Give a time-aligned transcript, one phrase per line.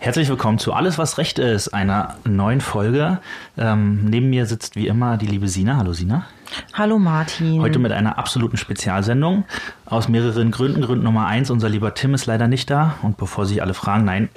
[0.00, 3.18] Herzlich willkommen zu Alles, was Recht ist, einer neuen Folge.
[3.56, 5.76] Ähm, neben mir sitzt wie immer die liebe Sina.
[5.76, 6.24] Hallo Sina.
[6.72, 7.60] Hallo Martin.
[7.60, 9.44] Heute mit einer absoluten Spezialsendung.
[9.86, 10.82] Aus mehreren Gründen.
[10.82, 12.94] Grund Nummer eins, unser lieber Tim ist leider nicht da.
[13.02, 14.28] Und bevor sich alle fragen, nein,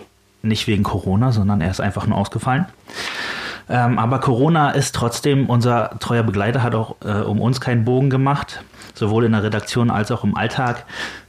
[0.42, 2.66] nicht wegen Corona, sondern er ist einfach nur ausgefallen.
[3.70, 8.10] Ähm, aber Corona ist trotzdem unser treuer Begleiter, hat auch äh, um uns keinen Bogen
[8.10, 8.64] gemacht,
[8.96, 10.86] sowohl in der Redaktion als auch im Alltag.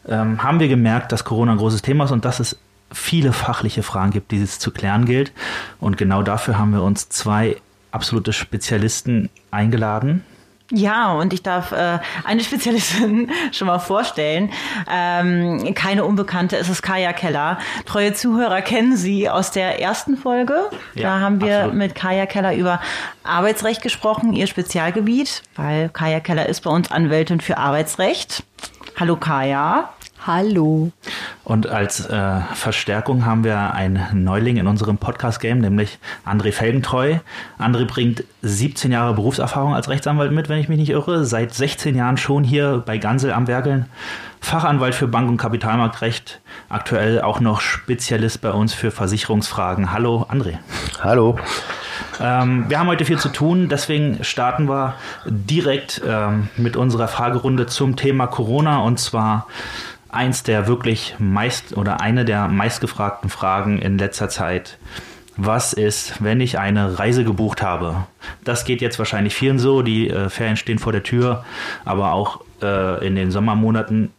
[0.08, 2.58] Ähm, haben wir gemerkt, dass Corona ein großes Thema ist und dass es
[2.92, 5.32] viele fachliche Fragen gibt, die es zu klären gilt.
[5.80, 7.56] Und genau dafür haben wir uns zwei
[7.90, 10.24] absolute Spezialisten eingeladen.
[10.74, 14.50] Ja, und ich darf äh, eine Spezialistin schon mal vorstellen.
[14.90, 17.58] Ähm, keine Unbekannte, es ist Kaya Keller.
[17.84, 20.70] Treue Zuhörer kennen sie aus der ersten Folge.
[20.94, 21.76] Ja, da haben wir absolut.
[21.76, 22.80] mit Kaya Keller über
[23.22, 28.42] Arbeitsrecht gesprochen, ihr Spezialgebiet, weil Kaya Keller ist bei uns Anwältin für Arbeitsrecht.
[28.98, 29.92] Hallo Kaya.
[30.24, 30.92] Hallo.
[31.42, 37.16] Und als äh, Verstärkung haben wir einen Neuling in unserem Podcast-Game, nämlich André Felgentreu.
[37.58, 41.24] André bringt 17 Jahre Berufserfahrung als Rechtsanwalt mit, wenn ich mich nicht irre.
[41.24, 43.86] Seit 16 Jahren schon hier bei Gansel am Werkeln.
[44.40, 46.40] Fachanwalt für Bank- und Kapitalmarktrecht.
[46.68, 49.92] Aktuell auch noch Spezialist bei uns für Versicherungsfragen.
[49.92, 50.58] Hallo André.
[51.02, 51.36] Hallo.
[52.20, 54.94] Ähm, wir haben heute viel zu tun, deswegen starten wir
[55.26, 59.46] direkt ähm, mit unserer Fragerunde zum Thema Corona und zwar
[60.12, 64.78] eins der wirklich meist oder eine der meistgefragten Fragen in letzter Zeit.
[65.36, 68.06] Was ist, wenn ich eine Reise gebucht habe?
[68.44, 71.44] Das geht jetzt wahrscheinlich vielen so, die äh, Ferien stehen vor der Tür,
[71.84, 74.12] aber auch äh, in den Sommermonaten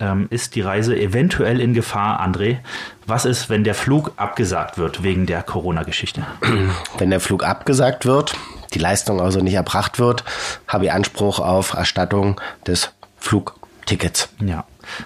[0.00, 2.58] ähm, ist die Reise eventuell in Gefahr, André.
[3.06, 6.26] Was ist, wenn der Flug abgesagt wird wegen der Corona-Geschichte?
[6.98, 8.34] Wenn der Flug abgesagt wird,
[8.74, 10.24] die Leistung also nicht erbracht wird,
[10.66, 14.28] habe ich Anspruch auf Erstattung des Flugtickets.
[14.40, 14.64] Ja,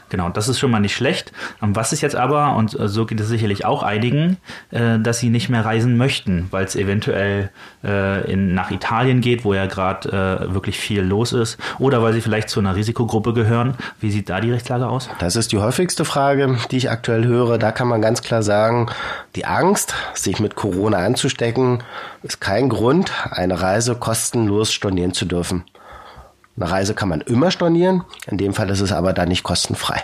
[0.09, 0.29] genau.
[0.29, 1.33] Das ist schon mal nicht schlecht.
[1.63, 4.39] Ähm, Was ist jetzt aber, und äh, so geht es sicherlich auch einigen,
[4.71, 7.51] äh, dass sie nicht mehr reisen möchten, weil es eventuell
[7.85, 10.09] äh, in, nach Italien geht, wo ja gerade
[10.49, 13.75] äh, wirklich viel los ist, oder weil sie vielleicht zu einer Risikogruppe gehören.
[14.01, 15.09] Wie sieht da die Rechtslage aus?
[15.19, 17.59] Das ist die häufigste Frage, die ich aktuell höre.
[17.59, 18.89] Da kann man ganz klar sagen,
[19.37, 21.83] die Angst, sich mit Corona anzustecken,
[22.23, 25.65] ist kein Grund, eine Reise kostenlos stornieren zu dürfen.
[26.61, 30.03] Eine Reise kann man immer stornieren, in dem Fall ist es aber dann nicht kostenfrei.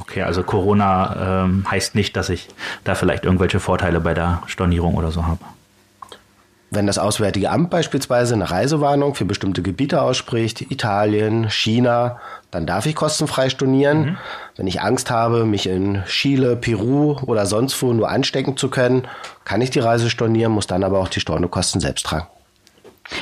[0.00, 2.48] Okay, also Corona ähm, heißt nicht, dass ich
[2.82, 5.38] da vielleicht irgendwelche Vorteile bei der Stornierung oder so habe.
[6.70, 12.18] Wenn das Auswärtige Amt beispielsweise eine Reisewarnung für bestimmte Gebiete ausspricht, Italien, China,
[12.50, 14.16] dann darf ich kostenfrei stornieren.
[14.56, 19.06] Wenn ich Angst habe, mich in Chile, Peru oder sonst wo nur anstecken zu können,
[19.44, 22.26] kann ich die Reise stornieren, muss dann aber auch die Stornokosten selbst tragen.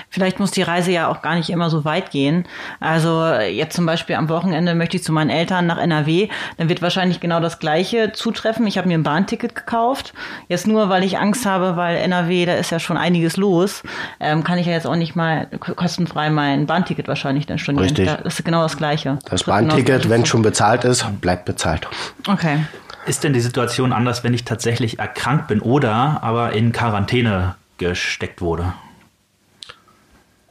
[0.08, 2.44] Vielleicht muss die Reise ja auch gar nicht immer so weit gehen.
[2.80, 6.82] Also jetzt zum Beispiel am Wochenende möchte ich zu meinen Eltern nach NRW, dann wird
[6.82, 8.66] wahrscheinlich genau das Gleiche zutreffen.
[8.66, 10.12] Ich habe mir ein Bahnticket gekauft.
[10.48, 13.82] Jetzt nur, weil ich Angst habe, weil NRW, da ist ja schon einiges los,
[14.20, 15.46] ähm, kann ich ja jetzt auch nicht mal
[15.76, 17.86] kostenfrei mein Bahnticket wahrscheinlich dann stornieren.
[17.88, 18.06] Richtig.
[18.06, 19.18] Da- Das ist genau das Gleiche.
[19.28, 20.30] Das genau Bahnticket, wenn zu.
[20.30, 21.88] schon bezahlt ist, bleibt bezahlt.
[22.28, 22.64] Okay.
[23.06, 28.40] Ist denn die Situation anders, wenn ich tatsächlich erkrankt bin oder aber in Quarantäne gesteckt
[28.42, 28.72] wurde?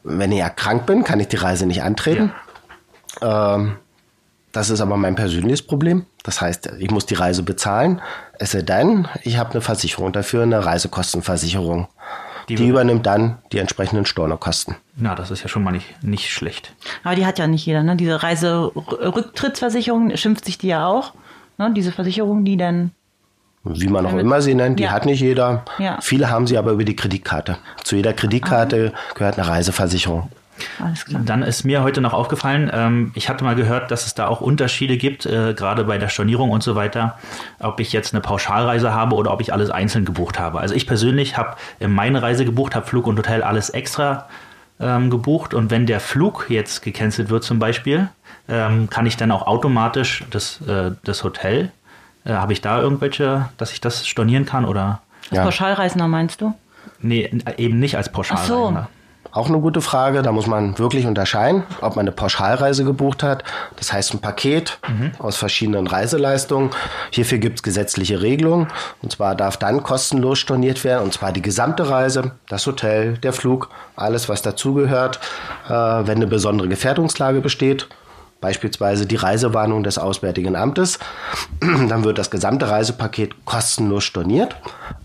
[0.04, 2.32] Wenn ich erkrankt bin, kann ich die Reise nicht antreten.
[3.22, 3.78] Ähm,
[4.52, 6.06] das ist aber mein persönliches Problem.
[6.24, 8.02] Das heißt, ich muss die Reise bezahlen.
[8.40, 11.88] Es sei denn, ich habe eine Versicherung dafür, eine Reisekostenversicherung.
[12.48, 14.76] Die Die, übernimmt dann die entsprechenden Stornokosten.
[14.96, 16.74] Na, das ist ja schon mal nicht, nicht schlecht.
[17.04, 17.96] Aber die hat ja nicht jeder, ne?
[17.96, 21.14] Diese Reiserücktrittsversicherung schimpft sich die ja auch.
[21.60, 21.72] Ne?
[21.76, 22.92] Diese Versicherung, die dann
[23.64, 24.92] Wie man auch immer sie nennt, die Ja.
[24.92, 25.64] hat nicht jeder.
[25.80, 25.98] Ja.
[26.02, 27.58] Viele haben sie aber über die Kreditkarte.
[27.84, 30.30] Zu jeder Kreditkarte gehört eine Reiseversicherung.
[30.84, 31.22] alles klar.
[31.26, 34.42] Dann ist mir heute noch aufgefallen, ähm, ich hatte mal gehört, dass es da auch
[34.42, 37.18] Unterschiede gibt, äh, gerade bei der Stornierung und so weiter,
[37.60, 40.60] ob ich jetzt eine Pauschalreise habe oder ob ich alles einzeln gebucht habe.
[40.60, 41.56] Also ich persönlich habe
[41.88, 44.28] meine Reise gebucht, habe Flug und Hotel alles extra
[44.82, 48.10] ähm, gebucht und wenn der Flug jetzt gecancelt wird zum Beispiel,
[48.50, 51.72] ähm, kann ich dann auch automatisch das, äh, das Hotel,
[52.26, 55.02] äh, habe ich da irgendwelche, dass ich das stornieren kann oder?
[55.30, 55.44] Als Ja.
[55.44, 56.54] Pauschalreisender meinst du?
[57.02, 58.82] Nee, eben nicht als Ach Pauschalreisender.
[58.92, 59.00] so.
[59.32, 60.24] Auch eine gute Frage.
[60.24, 63.44] Da muss man wirklich unterscheiden, ob man eine Pauschalreise gebucht hat.
[63.76, 65.12] Das heißt ein Paket mhm.
[65.20, 66.72] aus verschiedenen Reiseleistungen.
[67.12, 68.70] Hierfür gibt es gesetzliche Regelungen.
[69.04, 71.04] Und zwar darf dann kostenlos storniert werden.
[71.04, 75.20] Und zwar die gesamte Reise, das Hotel, der Flug, alles, was dazugehört.
[75.68, 77.88] Äh, wenn eine besondere Gefährdungslage besteht,
[78.42, 81.00] beispielsweise die Reisewarnung des Auswärtigen Amtes,
[81.62, 84.56] dann wird das gesamte Reisepaket kostenlos storniert.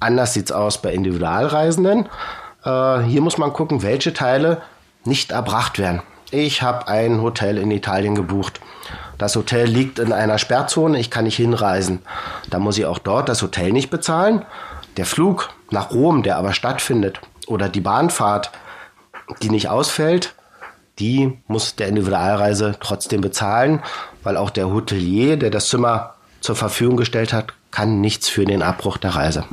[0.01, 2.09] Anders sieht es aus bei Individualreisenden.
[2.65, 4.63] Äh, hier muss man gucken, welche Teile
[5.05, 6.03] nicht erbracht werden.
[6.31, 8.61] Ich habe ein Hotel in Italien gebucht.
[9.19, 12.01] Das Hotel liegt in einer Sperrzone, ich kann nicht hinreisen.
[12.51, 14.45] Da muss ich auch dort das Hotel nicht bezahlen.
[14.97, 18.51] Der Flug nach Rom, der aber stattfindet, oder die Bahnfahrt,
[19.43, 20.35] die nicht ausfällt,
[20.99, 23.83] die muss der Individualreise trotzdem bezahlen,
[24.23, 28.63] weil auch der Hotelier, der das Zimmer zur Verfügung gestellt hat, kann nichts für den
[28.63, 29.45] Abbruch der Reise.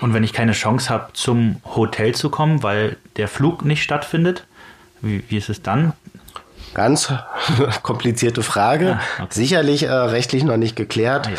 [0.00, 4.44] Und wenn ich keine Chance habe, zum Hotel zu kommen, weil der Flug nicht stattfindet,
[5.00, 5.92] wie, wie ist es dann?
[6.74, 7.12] Ganz
[7.82, 8.98] komplizierte Frage.
[8.98, 9.28] Ah, okay.
[9.30, 11.30] Sicherlich äh, rechtlich noch nicht geklärt.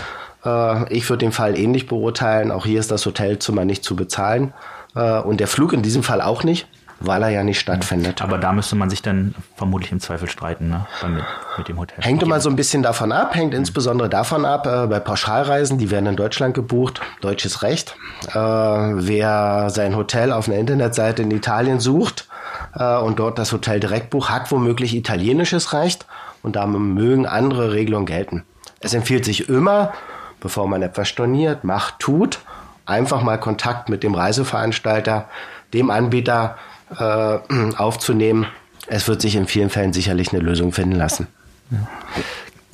[0.44, 0.84] Ah, ja.
[0.84, 2.52] äh, ich würde den Fall ähnlich beurteilen.
[2.52, 4.54] Auch hier ist das Hotelzimmer nicht zu bezahlen.
[4.96, 6.68] Äh, und der Flug in diesem Fall auch nicht
[7.04, 8.22] weil er ja nicht stattfindet.
[8.22, 10.86] Aber da müsste man sich dann vermutlich im Zweifel streiten, ne?
[11.08, 11.24] Mit,
[11.58, 12.04] mit dem Hotel.
[12.04, 13.60] Hängt immer so ein bisschen davon ab, hängt mhm.
[13.60, 17.96] insbesondere davon ab, äh, bei Pauschalreisen, die werden in Deutschland gebucht, deutsches Recht.
[18.30, 22.28] Äh, wer sein Hotel auf einer Internetseite in Italien sucht
[22.76, 26.06] äh, und dort das Hotel direkt bucht, hat womöglich italienisches Recht
[26.42, 28.44] und da mögen andere Regelungen gelten.
[28.80, 29.94] Es empfiehlt sich immer,
[30.40, 32.40] bevor man etwas storniert, macht, tut,
[32.86, 35.30] einfach mal Kontakt mit dem Reiseveranstalter,
[35.74, 36.58] dem Anbieter
[36.98, 37.40] äh,
[37.78, 38.48] aufzunehmen.
[38.88, 41.28] Es wird sich in vielen Fällen sicherlich eine Lösung finden lassen.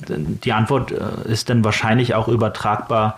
[0.08, 3.16] Die Antwort äh, ist dann wahrscheinlich auch übertragbar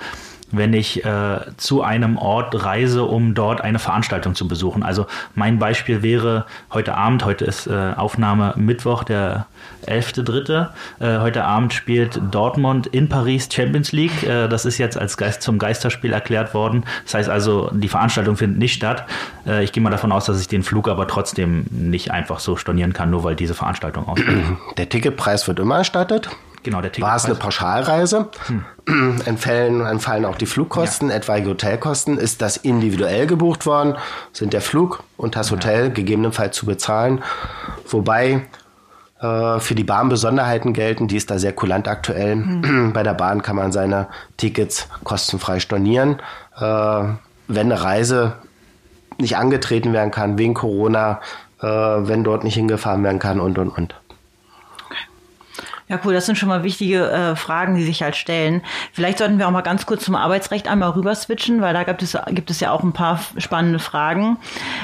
[0.53, 4.83] wenn ich äh, zu einem Ort reise, um dort eine Veranstaltung zu besuchen.
[4.83, 9.47] Also mein Beispiel wäre heute Abend, heute ist äh, Aufnahme Mittwoch, der
[9.87, 10.69] 11.3.
[11.01, 14.23] Äh, heute Abend spielt Dortmund in Paris Champions League.
[14.23, 16.85] Äh, das ist jetzt als Geist zum Geisterspiel erklärt worden.
[17.05, 19.07] Das heißt also, die Veranstaltung findet nicht statt.
[19.47, 22.57] Äh, ich gehe mal davon aus, dass ich den Flug aber trotzdem nicht einfach so
[22.57, 24.45] stornieren kann, nur weil diese Veranstaltung ausfällt.
[24.77, 26.31] Der Ticketpreis wird immer erstattet.
[26.63, 28.29] Genau, der War es eine Pauschalreise?
[28.47, 29.21] Hm.
[29.25, 31.17] Entfallen, entfallen auch die Flugkosten, ja.
[31.17, 32.19] etwaige Hotelkosten.
[32.19, 33.97] Ist das individuell gebucht worden?
[34.33, 35.89] Sind der Flug und das Hotel ja.
[35.91, 37.23] gegebenenfalls zu bezahlen?
[37.89, 38.43] Wobei
[39.21, 42.37] äh, für die Bahn Besonderheiten gelten, die ist da sehr kulant aktuell.
[42.37, 42.93] Mhm.
[42.93, 46.21] Bei der Bahn kann man seine Tickets kostenfrei stornieren.
[46.57, 47.05] Äh,
[47.49, 48.35] wenn eine Reise
[49.19, 51.21] nicht angetreten werden kann wegen Corona,
[51.61, 53.95] äh, wenn dort nicht hingefahren werden kann und und und.
[55.93, 58.63] Ja, cool, das sind schon mal wichtige äh, Fragen, die sich halt stellen.
[58.95, 62.03] Vielleicht sollten wir auch mal ganz kurz zum Arbeitsrecht einmal rüber switchen, weil da gibt
[62.03, 64.39] es, gibt es ja auch ein paar spannende Fragen.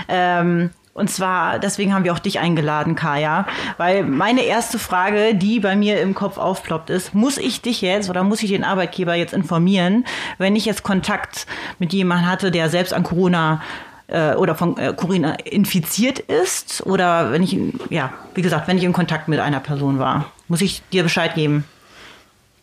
[0.09, 3.47] Ähm, und zwar, deswegen haben wir auch dich eingeladen, Kaya,
[3.79, 8.11] weil meine erste Frage, die bei mir im Kopf aufploppt, ist, muss ich dich jetzt
[8.11, 10.05] oder muss ich den Arbeitgeber jetzt informieren,
[10.37, 11.47] wenn ich jetzt Kontakt
[11.79, 13.63] mit jemandem hatte, der selbst an Corona
[14.09, 17.59] äh, oder von äh, Corona infiziert ist oder wenn ich,
[17.89, 21.35] ja, wie gesagt, wenn ich in Kontakt mit einer Person war, muss ich dir Bescheid
[21.35, 21.65] geben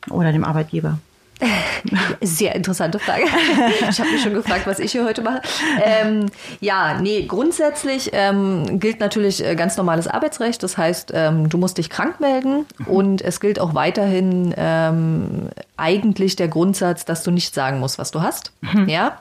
[0.10, 1.00] oder dem Arbeitgeber.
[2.22, 3.26] Sehr interessante Frage.
[3.90, 5.42] Ich habe mich schon gefragt, was ich hier heute mache.
[5.84, 6.28] Ähm,
[6.60, 10.64] ja, nee, grundsätzlich ähm, gilt natürlich äh, ganz normales Arbeitsrecht.
[10.64, 12.88] Das heißt, ähm, du musst dich krank melden mhm.
[12.88, 18.12] und es gilt auch weiterhin ähm, eigentlich der Grundsatz, dass du nicht sagen musst, was
[18.12, 18.52] du hast.
[18.62, 18.88] Mhm.
[18.88, 19.20] Ja.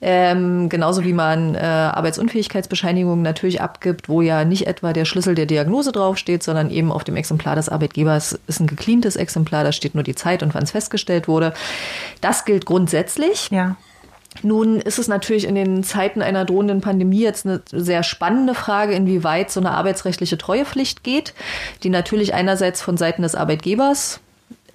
[0.00, 5.46] Ähm, genauso wie man äh, Arbeitsunfähigkeitsbescheinigungen natürlich abgibt, wo ja nicht etwa der Schlüssel der
[5.46, 9.94] Diagnose draufsteht, sondern eben auf dem Exemplar des Arbeitgebers ist ein gecleantes Exemplar, da steht
[9.94, 11.52] nur die Zeit und wann es festgestellt wurde.
[12.20, 13.50] Das gilt grundsätzlich.
[13.50, 13.76] Ja.
[14.42, 18.94] Nun ist es natürlich in den Zeiten einer drohenden Pandemie jetzt eine sehr spannende Frage,
[18.94, 21.34] inwieweit so eine arbeitsrechtliche Treuepflicht geht,
[21.82, 24.20] die natürlich einerseits von Seiten des Arbeitgebers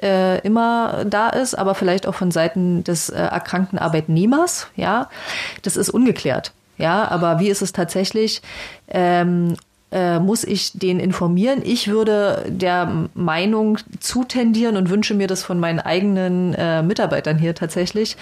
[0.02, 4.68] äh, immer da ist, aber vielleicht auch von Seiten des äh, erkrankten Arbeitnehmers.
[4.76, 5.10] Ja,
[5.64, 6.54] das ist ungeklärt.
[6.78, 8.42] Ja, aber wie ist es tatsächlich?
[8.88, 9.56] Ähm,
[9.98, 11.62] äh, muss ich den informieren.
[11.64, 17.56] Ich würde der Meinung zutendieren und wünsche mir das von meinen eigenen äh, Mitarbeitern hier
[17.56, 18.16] tatsächlich,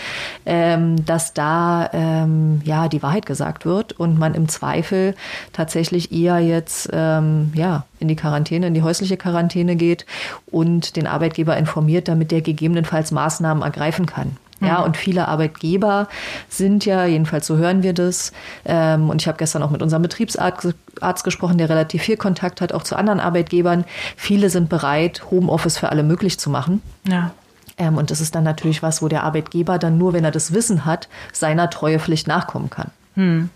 [0.46, 5.15] ähm, dass da ähm, ja die Wahrheit gesagt wird und man im Zweifel
[5.51, 10.05] tatsächlich eher jetzt ähm, ja in die Quarantäne, in die häusliche Quarantäne geht
[10.46, 14.38] und den Arbeitgeber informiert, damit der gegebenenfalls Maßnahmen ergreifen kann.
[14.62, 14.86] Ja, mhm.
[14.86, 16.08] und viele Arbeitgeber
[16.50, 18.32] sind ja, jedenfalls so hören wir das.
[18.64, 22.62] Ähm, und ich habe gestern auch mit unserem Betriebsarzt Arzt gesprochen, der relativ viel Kontakt
[22.62, 23.84] hat, auch zu anderen Arbeitgebern.
[24.16, 26.82] Viele sind bereit, Homeoffice für alle möglich zu machen.
[27.06, 27.32] Ja.
[27.78, 30.54] Ähm, und das ist dann natürlich was, wo der Arbeitgeber dann nur, wenn er das
[30.54, 32.92] Wissen hat, seiner Treuepflicht nachkommen kann.
[33.16, 33.50] Hm.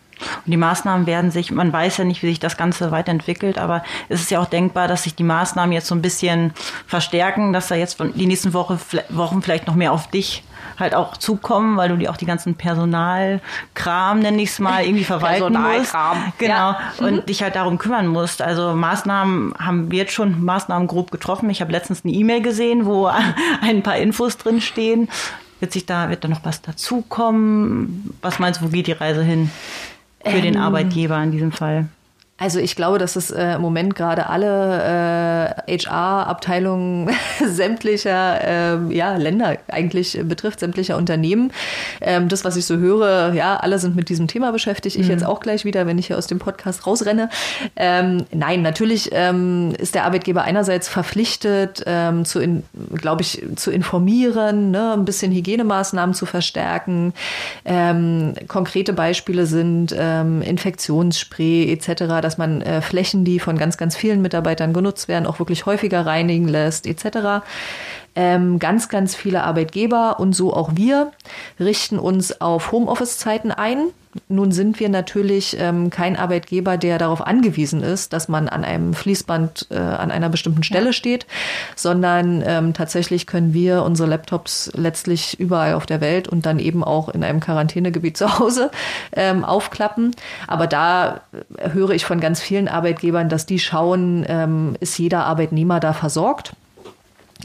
[0.46, 3.84] Und die Maßnahmen werden sich, man weiß ja nicht, wie sich das Ganze weiterentwickelt, aber
[4.10, 6.54] es ist ja auch denkbar, dass sich die Maßnahmen jetzt so ein bisschen
[6.86, 10.44] verstärken, dass da jetzt von die nächsten Woche, Wochen vielleicht noch mehr auf dich
[10.80, 15.04] halt auch zukommen, weil du dir auch die ganzen Personalkram, nenne ich es mal, irgendwie
[15.06, 15.94] verwalten musst.
[16.38, 16.54] Genau.
[16.54, 16.80] Ja.
[17.00, 17.26] Und mhm.
[17.26, 18.42] dich halt darum kümmern musst.
[18.42, 21.50] Also Maßnahmen haben wir jetzt schon Maßnahmen grob getroffen.
[21.50, 23.10] Ich habe letztens eine E-Mail gesehen, wo
[23.62, 25.10] ein paar Infos drin stehen.
[25.60, 28.18] Wird sich da, wird da noch was dazukommen?
[28.22, 29.52] Was meinst du, wo geht die Reise hin?
[30.24, 31.88] Für ähm, den Arbeitgeber in diesem Fall.
[32.40, 37.10] Also ich glaube, dass es äh, im Moment gerade alle äh, HR-Abteilungen
[37.46, 41.52] sämtlicher äh, ja, Länder eigentlich betrifft, sämtlicher Unternehmen.
[42.00, 44.96] Ähm, das, was ich so höre, ja, alle sind mit diesem Thema beschäftigt.
[44.96, 45.12] Ich mhm.
[45.12, 47.30] jetzt auch gleich wieder, wenn ich hier aus dem Podcast rausrenne.
[47.76, 52.40] Ähm, nein, natürlich ähm, ist der Arbeitgeber einerseits verpflichtet, ähm, zu,
[52.94, 57.14] glaube ich, zu informieren, ne, ein bisschen Hygienemaßnahmen zu verstärken.
[57.66, 63.96] Ähm, konkrete Beispiele sind ähm, Infektionsspray etc dass man äh, Flächen, die von ganz, ganz
[63.96, 67.44] vielen Mitarbeitern genutzt werden, auch wirklich häufiger reinigen lässt, etc.
[68.14, 71.12] Ähm, ganz, ganz viele Arbeitgeber und so auch wir
[71.60, 73.88] richten uns auf Homeoffice-Zeiten ein.
[74.28, 78.94] Nun sind wir natürlich ähm, kein Arbeitgeber, der darauf angewiesen ist, dass man an einem
[78.94, 80.94] Fließband äh, an einer bestimmten Stelle ja.
[80.94, 81.26] steht,
[81.76, 86.84] sondern ähm, tatsächlich können wir unsere Laptops letztlich überall auf der Welt und dann eben
[86.84, 88.72] auch in einem Quarantänegebiet zu Hause
[89.14, 90.16] ähm, aufklappen.
[90.48, 91.22] Aber da
[91.58, 96.54] höre ich von ganz vielen Arbeitgebern, dass die schauen, ähm, ist jeder Arbeitnehmer da versorgt?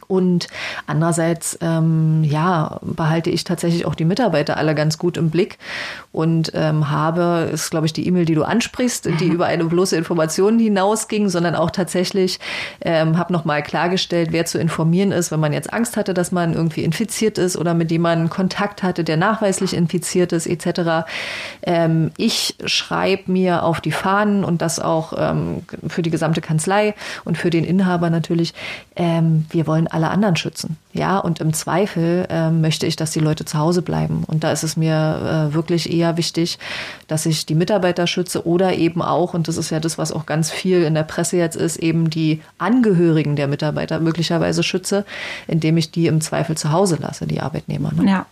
[0.06, 0.48] Und
[0.86, 5.58] andererseits, ähm, ja, behalte ich tatsächlich auch die Mitarbeiter alle ganz gut im Blick
[6.12, 9.32] und ähm, habe, ist glaube ich die E-Mail, die du ansprichst, die mhm.
[9.32, 12.38] über eine bloße Information hinausging, sondern auch tatsächlich
[12.80, 16.54] ähm, habe nochmal klargestellt, wer zu informieren ist, wenn man jetzt Angst hatte, dass man
[16.54, 21.06] irgendwie infiziert ist oder mit jemandem Kontakt hatte, der nachweislich infiziert ist, etc.
[21.62, 26.94] Ähm, ich schreibe mir auf die Fahnen und das auch ähm, für die gesamte Kanzlei
[27.24, 28.54] und für den Inhaber natürlich,
[28.96, 30.76] ähm, wir wollen alle anderen schützen.
[30.92, 34.24] Ja, und im Zweifel äh, möchte ich, dass die Leute zu Hause bleiben.
[34.26, 36.58] Und da ist es mir äh, wirklich eher wichtig,
[37.08, 40.26] dass ich die Mitarbeiter schütze oder eben auch, und das ist ja das, was auch
[40.26, 45.04] ganz viel in der Presse jetzt ist, eben die Angehörigen der Mitarbeiter möglicherweise schütze,
[45.46, 47.92] indem ich die im Zweifel zu Hause lasse, die Arbeitnehmer.
[47.94, 48.10] Ne?
[48.10, 48.26] Ja.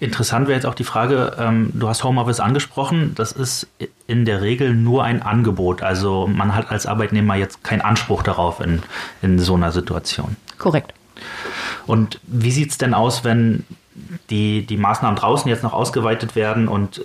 [0.00, 3.68] Interessant wäre jetzt auch die Frage, ähm, du hast Homeoffice angesprochen, das ist
[4.06, 5.82] in der Regel nur ein Angebot.
[5.82, 8.82] Also man hat als Arbeitnehmer jetzt keinen Anspruch darauf in,
[9.22, 10.36] in so einer Situation.
[10.58, 10.92] Korrekt.
[11.86, 13.64] Und wie sieht es denn aus, wenn
[14.30, 17.04] die, die Maßnahmen draußen jetzt noch ausgeweitet werden und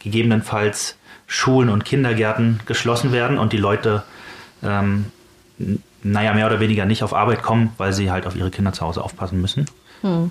[0.00, 0.96] gegebenenfalls
[1.26, 4.04] Schulen und Kindergärten geschlossen werden und die Leute,
[4.62, 5.06] ähm,
[6.02, 8.82] naja, mehr oder weniger nicht auf Arbeit kommen, weil sie halt auf ihre Kinder zu
[8.82, 9.66] Hause aufpassen müssen?
[10.02, 10.30] Hm.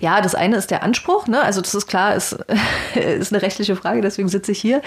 [0.00, 1.40] Ja, das eine ist der Anspruch, ne?
[1.40, 2.32] also das ist klar, ist,
[2.94, 4.82] ist eine rechtliche Frage, deswegen sitze ich hier.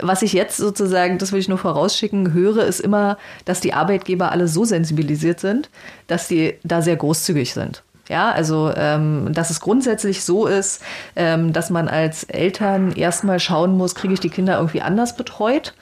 [0.00, 4.32] Was ich jetzt sozusagen, das will ich nur vorausschicken, höre, ist immer, dass die Arbeitgeber
[4.32, 5.70] alle so sensibilisiert sind,
[6.06, 7.82] dass die da sehr großzügig sind.
[8.08, 10.82] Ja, also ähm, dass es grundsätzlich so ist,
[11.16, 15.72] ähm, dass man als Eltern erstmal schauen muss, kriege ich die Kinder irgendwie anders betreut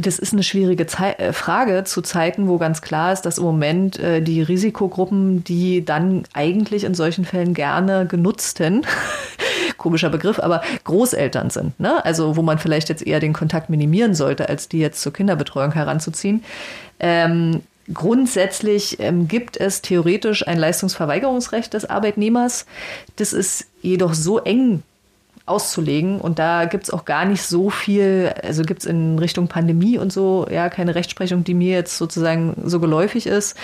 [0.00, 3.44] das ist eine schwierige Zei äh, Frage zu Zeiten, wo ganz klar ist, dass im
[3.44, 8.86] Moment äh, die Risikogruppen, die dann eigentlich in solchen Fällen gerne genutzten,
[9.76, 11.78] komischer Begriff, aber Großeltern sind.
[11.78, 12.04] Ne?
[12.04, 15.72] Also wo man vielleicht jetzt eher den Kontakt minimieren sollte, als die jetzt zur Kinderbetreuung
[15.72, 16.42] heranzuziehen.
[16.98, 22.66] Ähm, Grundsätzlich ähm, gibt es theoretisch ein Leistungsverweigerungsrecht des Arbeitnehmers.
[23.16, 24.84] Das ist jedoch so eng
[25.46, 26.20] auszulegen.
[26.20, 29.98] Und da gibt es auch gar nicht so viel, also gibt es in Richtung Pandemie
[29.98, 33.56] und so, ja, keine Rechtsprechung, die mir jetzt sozusagen so geläufig ist.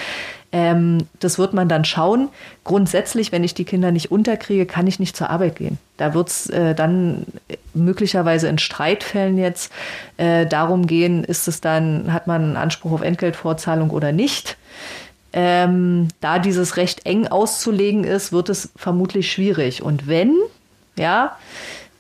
[0.52, 2.28] Ähm, das wird man dann schauen.
[2.64, 5.78] Grundsätzlich, wenn ich die Kinder nicht unterkriege, kann ich nicht zur Arbeit gehen.
[5.97, 7.26] Da wird es äh, dann
[7.75, 9.73] möglicherweise in Streitfällen jetzt
[10.16, 14.56] äh, darum gehen, ist es dann, hat man einen Anspruch auf Entgeltvorzahlung oder nicht.
[15.33, 19.83] Ähm, da dieses Recht eng auszulegen ist, wird es vermutlich schwierig.
[19.83, 20.35] Und wenn,
[20.99, 21.37] ja,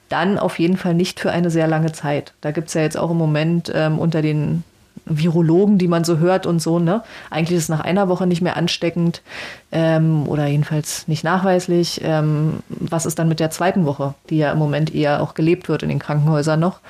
[0.08, 2.32] dann auf jeden Fall nicht für eine sehr lange Zeit.
[2.40, 4.62] Da gibt es ja jetzt auch im Moment ähm, unter den
[5.04, 7.02] Virologen, die man so hört und so, ne?
[7.30, 9.22] Eigentlich ist es nach einer Woche nicht mehr ansteckend
[9.70, 12.00] ähm, oder jedenfalls nicht nachweislich.
[12.02, 15.68] Ähm, was ist dann mit der zweiten Woche, die ja im Moment eher auch gelebt
[15.68, 16.80] wird in den Krankenhäusern noch?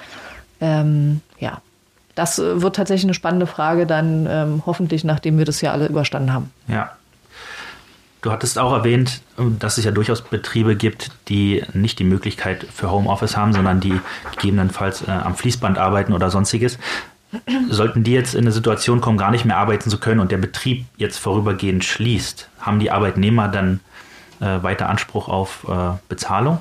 [0.61, 1.61] Ähm, ja,
[2.15, 6.33] das wird tatsächlich eine spannende Frage dann, ähm, hoffentlich, nachdem wir das ja alle überstanden
[6.33, 6.51] haben.
[6.69, 6.93] Ja,
[8.27, 12.91] Du hattest auch erwähnt, dass es ja durchaus Betriebe gibt, die nicht die Möglichkeit für
[12.91, 14.01] Homeoffice haben, sondern die
[14.33, 16.77] gegebenenfalls äh, am Fließband arbeiten oder sonstiges.
[17.71, 20.39] Sollten die jetzt in eine Situation kommen, gar nicht mehr arbeiten zu können und der
[20.39, 23.79] Betrieb jetzt vorübergehend schließt, haben die Arbeitnehmer dann
[24.41, 26.61] äh, weiter Anspruch auf äh, Bezahlung?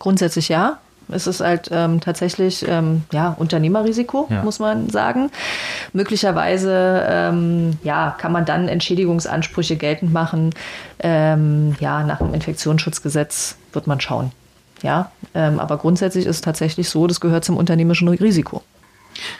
[0.00, 0.80] Grundsätzlich ja.
[1.12, 4.42] Es ist halt ähm, tatsächlich ähm, ja, Unternehmerrisiko, Ja.
[4.42, 5.30] muss man sagen.
[5.92, 10.54] Möglicherweise ähm, ja, kann man dann Entschädigungsansprüche geltend machen.
[11.00, 14.32] Ähm, ja, nach dem Infektionsschutzgesetz wird man schauen.
[14.82, 18.62] Ja, ähm, aber grundsätzlich ist es tatsächlich so, das gehört zum unternehmerischen Risiko.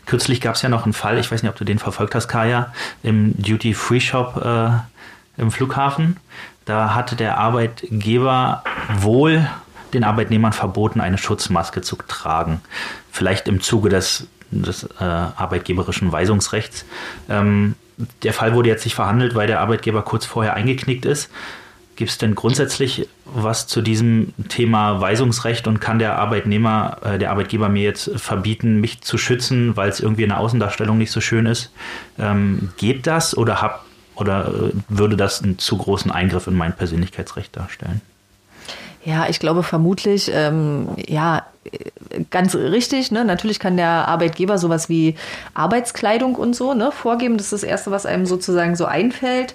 [0.05, 2.29] Kürzlich gab es ja noch einen Fall, ich weiß nicht, ob du den verfolgt hast,
[2.29, 2.73] Kaya,
[3.03, 6.19] im Duty-Free-Shop äh, im Flughafen.
[6.67, 8.63] Da hatte der Arbeitgeber
[8.99, 9.49] wohl
[9.91, 12.61] den Arbeitnehmern verboten, eine Schutzmaske zu tragen.
[13.11, 16.85] Vielleicht im Zuge des, des äh, arbeitgeberischen Weisungsrechts.
[17.29, 17.75] Ähm,
[18.23, 21.31] der Fall wurde jetzt nicht verhandelt, weil der Arbeitgeber kurz vorher eingeknickt ist.
[21.97, 27.31] Gibt es denn grundsätzlich was zu diesem Thema Weisungsrecht und kann der Arbeitnehmer, äh, der
[27.31, 31.21] Arbeitgeber mir jetzt verbieten, mich zu schützen, weil es irgendwie in der Außendarstellung nicht so
[31.21, 31.73] schön ist?
[32.19, 36.75] Ähm, geht das oder hab oder äh, würde das einen zu großen Eingriff in mein
[36.75, 38.01] Persönlichkeitsrecht darstellen?
[39.05, 41.47] Ja, ich glaube vermutlich, ähm, ja,
[42.31, 43.11] ganz richtig.
[43.11, 43.25] Ne?
[43.25, 45.15] Natürlich kann der Arbeitgeber sowas wie
[45.55, 47.37] Arbeitskleidung und so ne, vorgeben.
[47.37, 49.55] Das ist das Erste, was einem sozusagen so einfällt.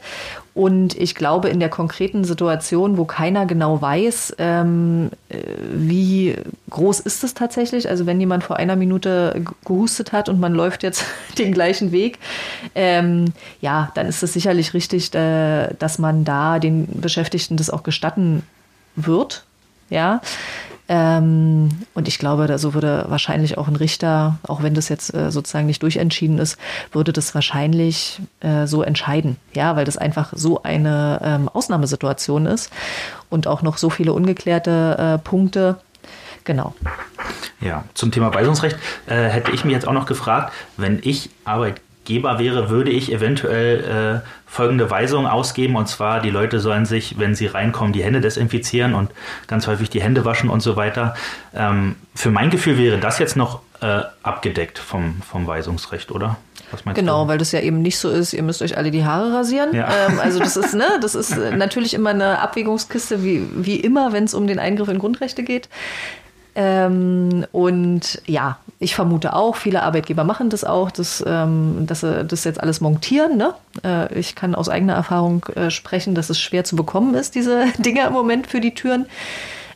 [0.54, 5.38] Und ich glaube, in der konkreten Situation, wo keiner genau weiß, ähm, äh,
[5.70, 6.36] wie
[6.70, 10.84] groß ist es tatsächlich, also wenn jemand vor einer Minute gehustet hat und man läuft
[10.84, 11.04] jetzt
[11.38, 12.20] den gleichen Weg,
[12.74, 17.84] ähm, ja, dann ist es sicherlich richtig, äh, dass man da den Beschäftigten das auch
[17.84, 18.44] gestatten
[18.96, 19.44] wird.
[19.90, 20.22] Ja.
[20.88, 25.14] Ähm, und ich glaube, da so würde wahrscheinlich auch ein Richter, auch wenn das jetzt
[25.16, 26.60] äh, sozusagen nicht durchentschieden ist,
[26.92, 29.38] würde das wahrscheinlich äh, so entscheiden.
[29.54, 32.72] Ja, weil das einfach so eine ähm, Ausnahmesituation ist
[33.30, 35.78] und auch noch so viele ungeklärte äh, Punkte.
[36.44, 36.76] Genau.
[37.60, 41.32] Ja, zum Thema Weisungsrecht äh, hätte ich mich jetzt auch noch gefragt, wenn ich
[42.06, 47.18] Arbeitgeber wäre, würde ich eventuell äh, folgende Weisung ausgeben und zwar, die Leute sollen sich,
[47.18, 49.10] wenn sie reinkommen, die Hände desinfizieren und
[49.48, 51.16] ganz häufig die Hände waschen und so weiter.
[51.56, 56.38] Ähm, für mein Gefühl wäre das jetzt noch äh, abgedeckt vom, vom Weisungsrecht, oder?
[56.72, 57.30] Was meinst Genau, du?
[57.30, 59.74] weil das ja eben nicht so ist, ihr müsst euch alle die Haare rasieren.
[59.76, 59.88] Ja.
[60.08, 64.14] Ähm, also das ist, ne, das ist äh, natürlich immer eine Abwägungskiste, wie, wie immer,
[64.14, 65.70] wenn es um den Eingriff in Grundrechte geht.
[66.58, 72.26] Ähm, und ja, ich vermute auch, viele Arbeitgeber machen das auch, dass, ähm, dass sie
[72.26, 73.38] das jetzt alles montieren.
[73.38, 73.54] Ne?
[73.84, 77.68] Äh, ich kann aus eigener Erfahrung äh, sprechen, dass es schwer zu bekommen ist, diese
[77.78, 79.06] Dinger im Moment für die Türen.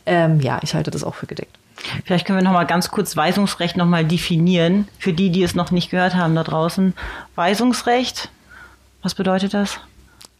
[0.06, 1.56] Ähm, ja, ich halte das auch für gedeckt.
[2.04, 5.54] Vielleicht können wir noch mal ganz kurz Weisungsrecht noch mal definieren für die, die es
[5.54, 6.94] noch nicht gehört haben da draußen.
[7.36, 8.30] Weisungsrecht,
[9.02, 9.80] was bedeutet das?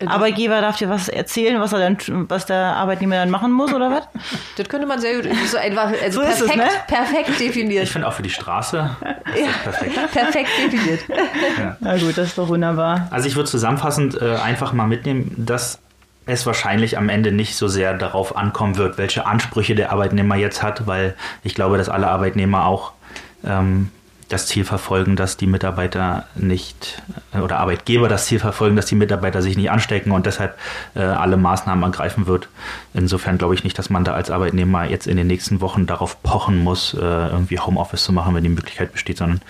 [0.01, 3.73] Äh, Arbeitgeber darf dir was erzählen, was er dann, was der Arbeitnehmer dann machen muss
[3.73, 4.09] oder was?
[4.57, 6.97] Das könnte man sehr gut, so einfach, also So ist es, perfekt, ne?
[6.97, 7.85] perfekt definiert.
[7.85, 10.13] Ich finde auch für die Straße das perfekt.
[10.13, 11.01] Perfekt definiert.
[11.81, 13.09] Na gut, das ist doch wunderbar.
[13.11, 15.79] Also ich würde zusammenfassend äh, einfach mal mitnehmen, dass
[16.27, 20.63] es wahrscheinlich am Ende nicht so sehr darauf ankommen wird, welche Ansprüche der Arbeitnehmer jetzt
[20.63, 22.93] hat, weil ich glaube, dass alle Arbeitnehmer auch
[23.45, 23.91] ähm,
[24.31, 27.03] das Ziel verfolgen, dass die Mitarbeiter nicht
[27.35, 30.57] äh, oder Arbeitgeber das Ziel verfolgen, dass die Mitarbeiter sich nicht anstecken und deshalb
[30.95, 32.49] äh, alle Maßnahmen ergreifen wird.
[32.95, 36.23] Insofern glaube ich nicht, dass man da als Arbeitnehmer jetzt in den nächsten Wochen darauf
[36.23, 39.41] pochen muss, äh, irgendwie Homeoffice zu machen, wenn die Möglichkeit besteht, sondern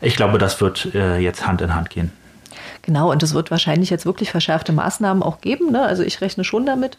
[0.00, 2.10] ich glaube, das wird äh, jetzt Hand in Hand gehen.
[2.82, 5.70] Genau, und es wird wahrscheinlich jetzt wirklich verschärfte Maßnahmen auch geben.
[5.70, 5.82] Ne?
[5.82, 6.98] Also ich rechne schon damit.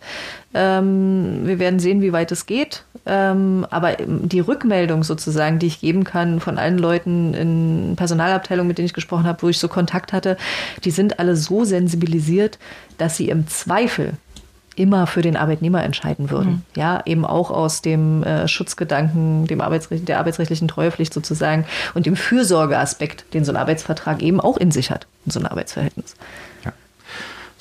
[0.54, 2.86] Ähm, wir werden sehen, wie weit es geht.
[3.06, 8.78] Ähm, aber die Rückmeldung sozusagen, die ich geben kann von allen Leuten in Personalabteilungen, mit
[8.78, 10.38] denen ich gesprochen habe, wo ich so Kontakt hatte,
[10.86, 12.60] die sind alle so sensibilisiert,
[12.98, 14.14] dass sie im Zweifel
[14.76, 16.66] immer für den Arbeitnehmer entscheiden würden.
[16.76, 22.16] Ja, eben auch aus dem äh, Schutzgedanken, dem Arbeitsrecht, der arbeitsrechtlichen Treuepflicht sozusagen und dem
[22.16, 26.16] Fürsorgeaspekt, den so ein Arbeitsvertrag eben auch in sich hat, in so ein Arbeitsverhältnis.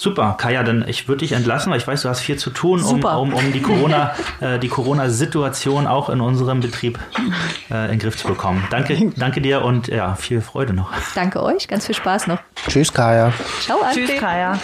[0.03, 2.83] Super, Kaya, dann ich würde dich entlassen, weil ich weiß, du hast viel zu tun,
[2.83, 6.99] um, um, um die Corona, äh, die Corona-Situation auch in unserem Betrieb
[7.71, 8.67] äh, in den Griff zu bekommen.
[8.69, 10.91] Danke, danke dir und ja, viel Freude noch.
[11.15, 12.41] Danke euch, ganz viel Spaß noch.
[12.67, 13.33] Tschüss, Kaya.
[13.61, 14.19] Ciao, Tschüss, Alfred.
[14.19, 14.59] Kaya.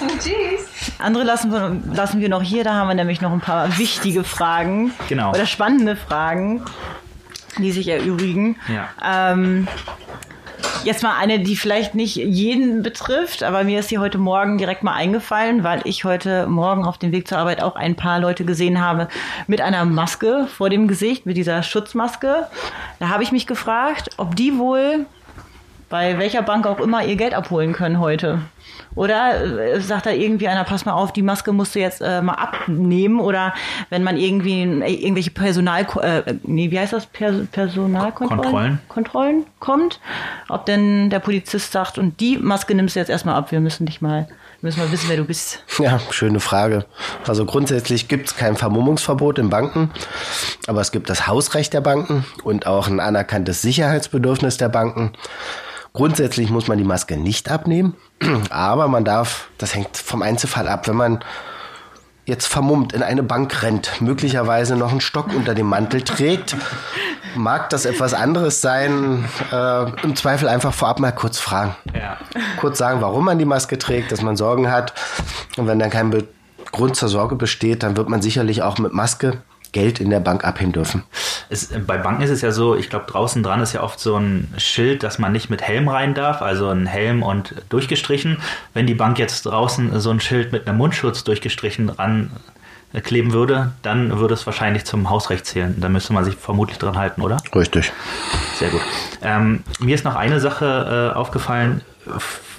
[0.99, 4.25] Andere lassen wir, lassen wir noch hier, da haben wir nämlich noch ein paar wichtige
[4.25, 4.91] Fragen.
[5.09, 5.31] Genau.
[5.31, 6.65] Oder spannende Fragen,
[7.59, 8.57] die sich erübrigen.
[8.67, 8.89] Ja.
[9.33, 9.69] Ähm,
[10.85, 14.83] jetzt mal eine, die vielleicht nicht jeden betrifft, aber mir ist die heute Morgen direkt
[14.83, 18.45] mal eingefallen, weil ich heute Morgen auf dem Weg zur Arbeit auch ein paar Leute
[18.45, 19.09] gesehen habe
[19.47, 22.47] mit einer Maske vor dem Gesicht, mit dieser Schutzmaske.
[22.99, 25.07] Da habe ich mich gefragt, ob die wohl
[25.89, 28.43] bei welcher Bank auch immer ihr Geld abholen können heute.
[28.95, 32.21] Oder äh, sagt da irgendwie einer, pass mal auf, die Maske musst du jetzt äh,
[32.21, 33.21] mal abnehmen?
[33.21, 33.55] Oder
[33.91, 37.07] wenn man irgendwie äh, irgendwelche Personal, äh, nee, wie heißt das?
[37.07, 38.79] Per Personalkontrollen Kontrollen.
[38.89, 40.01] Kontrollen kommt,
[40.49, 43.87] ob denn der Polizist sagt, und die Maske nimmst du jetzt erstmal ab, wir müssen
[43.87, 44.27] dich mal,
[44.61, 45.63] wir müssen mal wissen, wer du bist.
[45.79, 46.85] Ja, schöne Frage.
[47.27, 49.91] Also grundsätzlich gibt es kein Vermummungsverbot in Banken,
[50.67, 55.13] aber es gibt das Hausrecht der Banken und auch ein anerkanntes Sicherheitsbedürfnis der Banken.
[55.99, 57.97] Grundsätzlich muss man die Maske nicht abnehmen,
[58.51, 61.25] aber man darf, das hängt vom Einzelfall ab, wenn man
[62.25, 66.55] jetzt vermummt in eine Bank rennt, möglicherweise noch einen Stock unter dem Mantel trägt,
[67.35, 69.25] mag das etwas anderes sein.
[69.51, 71.75] Äh, Im Zweifel einfach vorab mal kurz fragen.
[71.93, 72.17] Ja.
[72.61, 74.93] Kurz sagen, warum man die Maske trägt, dass man Sorgen hat.
[75.57, 76.29] Und wenn dann kein Be
[76.71, 80.45] Grund zur Sorge besteht, dann wird man sicherlich auch mit Maske Geld in der Bank
[80.45, 81.03] abheben dürfen.
[81.51, 84.17] Es, bei Banken ist es ja so, ich glaube, draußen dran ist ja oft so
[84.17, 88.39] ein Schild, dass man nicht mit Helm rein darf, also ein Helm und durchgestrichen.
[88.75, 92.31] Wenn die Bank jetzt draußen so ein Schild mit einem Mundschutz durchgestrichen dran
[92.93, 95.75] kleben würde, dann würde es wahrscheinlich zum Hausrecht zählen.
[95.79, 97.37] Da müsste man sich vermutlich dran halten, oder?
[97.55, 97.93] Richtig.
[98.55, 98.81] Sehr gut.
[99.23, 101.83] Ähm, mir ist noch eine Sache äh, aufgefallen,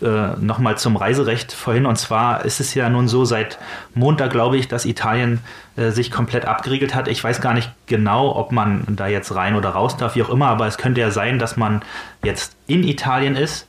[0.02, 1.86] äh, nochmal zum Reiserecht vorhin.
[1.86, 3.58] Und zwar ist es ja nun so, seit
[3.94, 5.42] Montag glaube ich, dass Italien
[5.76, 7.08] äh, sich komplett abgeriegelt hat.
[7.08, 10.30] Ich weiß gar nicht genau, ob man da jetzt rein oder raus darf, wie auch
[10.30, 11.82] immer, aber es könnte ja sein, dass man
[12.24, 13.68] jetzt in Italien ist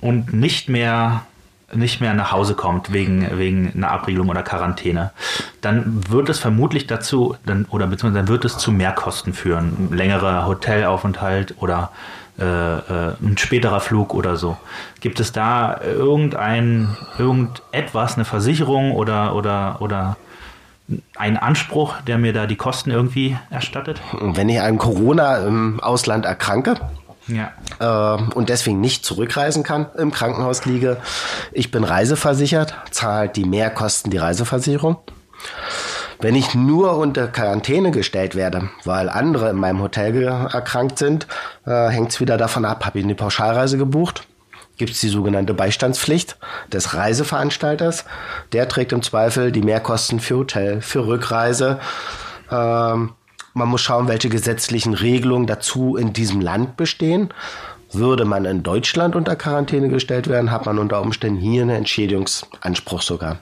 [0.00, 1.26] und nicht mehr
[1.74, 5.10] nicht mehr nach Hause kommt wegen, wegen einer Abriegelung oder Quarantäne,
[5.60, 9.88] dann wird es vermutlich dazu, dann, oder beziehungsweise dann wird es zu Mehrkosten führen.
[9.90, 11.90] Längerer Hotelaufenthalt oder
[12.38, 14.56] äh, äh, ein späterer Flug oder so.
[15.00, 20.16] Gibt es da irgendein, irgendetwas, eine Versicherung oder, oder, oder
[21.16, 24.00] einen Anspruch, der mir da die Kosten irgendwie erstattet?
[24.18, 26.76] Wenn ich an Corona im Ausland erkranke,
[27.28, 27.52] Ja.
[27.78, 30.96] äh, und deswegen nicht zurückreisen kann, im Krankenhaus liege.
[31.52, 34.96] Ich bin reiseversichert, zahlt die Mehrkosten die Reiseversicherung.
[36.20, 41.26] Wenn ich nur unter Quarantäne gestellt werde, weil andere in meinem Hotel erkrankt sind,
[41.66, 44.26] äh, hängt es wieder davon ab, habe ich eine Pauschalreise gebucht.
[44.76, 46.38] Gibt es die sogenannte Beistandspflicht
[46.72, 48.04] des Reiseveranstalters.
[48.52, 51.80] Der trägt im Zweifel die Mehrkosten für Hotel, für Rückreise.
[52.50, 53.12] Ähm,
[53.54, 57.28] man muss schauen, welche gesetzlichen Regelungen dazu in diesem Land bestehen.
[57.92, 63.02] Würde man in Deutschland unter Quarantäne gestellt werden, hat man unter Umständen hier einen Entschädigungsanspruch
[63.02, 63.36] sogar.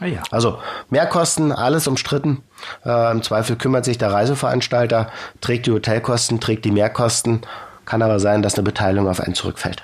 [0.00, 0.22] Ah ja.
[0.30, 0.58] Also
[0.90, 2.42] Mehrkosten, alles umstritten.
[2.84, 7.40] Äh, Im Zweifel kümmert sich der Reiseveranstalter, trägt die Hotelkosten, trägt die Mehrkosten.
[7.84, 9.82] Kann aber sein, dass eine Beteiligung auf einen zurückfällt.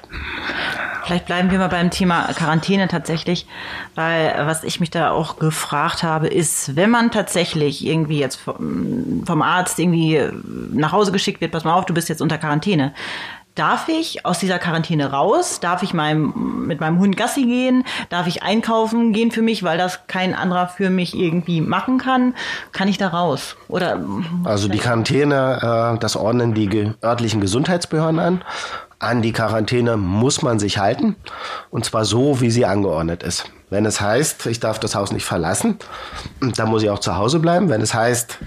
[1.05, 3.47] Vielleicht bleiben wir mal beim Thema Quarantäne tatsächlich,
[3.95, 9.43] weil was ich mich da auch gefragt habe, ist, wenn man tatsächlich irgendwie jetzt vom,
[9.43, 10.21] Arzt irgendwie
[10.73, 12.95] nach Hause geschickt wird, pass mal auf, du bist jetzt unter Quarantäne.
[13.55, 15.61] Darf ich aus dieser Quarantäne raus?
[15.61, 17.85] Darf ich meinem, mit meinem Hund Gassi gehen?
[18.09, 22.35] Darf ich einkaufen gehen für mich, weil das kein anderer für mich irgendwie machen kann?
[22.73, 23.55] Kann ich da raus?
[23.69, 24.01] Oder
[24.43, 28.45] Also die Quarantäne, äh, das ordnen die örtlichen Gesundheitsbehörden an.
[28.99, 31.15] An die Quarantäne muss man sich halten.
[31.71, 33.45] Und zwar so, wie sie angeordnet ist.
[33.71, 35.79] Wenn es heißt, ich darf das Haus nicht verlassen,
[36.41, 37.69] dann muss ich auch zu Hause bleiben.
[37.69, 38.39] Wenn es heißt,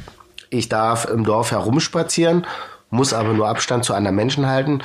[0.50, 2.46] ich darf im Dorf herumspazieren,
[2.90, 4.82] muss aber nur Abstand zu anderen Menschen halten,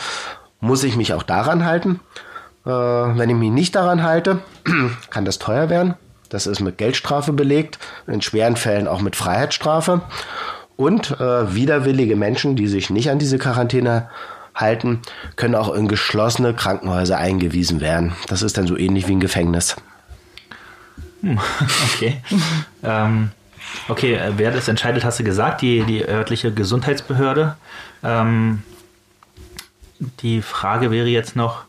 [0.60, 2.00] muss ich mich auch daran halten.
[2.64, 4.40] Äh, wenn ich mich nicht daran halte,
[5.10, 5.94] kann das teuer werden.
[6.28, 10.00] Das ist mit Geldstrafe belegt, in schweren Fällen auch mit Freiheitsstrafe.
[10.76, 14.08] Und äh, widerwillige Menschen, die sich nicht an diese Quarantäne
[14.54, 15.02] halten,
[15.36, 18.14] können auch in geschlossene Krankenhäuser eingewiesen werden.
[18.28, 19.76] Das ist dann so ähnlich wie ein Gefängnis.
[21.94, 22.20] Okay.
[22.82, 23.30] ähm,
[23.88, 27.56] okay, äh, wer das entscheidet, hast du gesagt, die, die örtliche Gesundheitsbehörde.
[28.02, 28.62] Ähm,
[30.20, 31.64] die Frage wäre jetzt noch,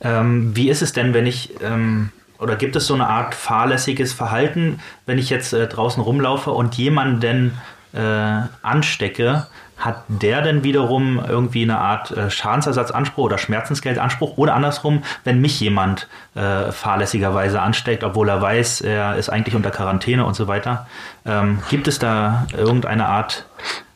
[0.00, 4.12] ähm, wie ist es denn, wenn ich, ähm, oder gibt es so eine Art fahrlässiges
[4.12, 7.58] Verhalten, wenn ich jetzt äh, draußen rumlaufe und jemanden
[7.92, 9.46] äh, anstecke?
[9.78, 14.36] Hat der denn wiederum irgendwie eine Art äh, Schadensersatzanspruch oder Schmerzensgeldanspruch?
[14.36, 19.70] Oder andersrum, wenn mich jemand äh, fahrlässigerweise ansteckt, obwohl er weiß, er ist eigentlich unter
[19.70, 20.86] Quarantäne und so weiter.
[21.24, 23.46] Ähm, gibt es da irgendeine Art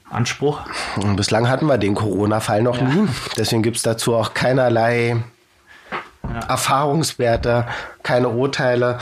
[0.08, 0.60] Anspruch?
[1.16, 3.08] Bislang hatten wir den Corona-Fall noch nie.
[3.36, 5.16] Deswegen gibt es dazu auch keinerlei
[6.48, 7.66] Erfahrungswerte,
[8.02, 8.98] keine Urteile.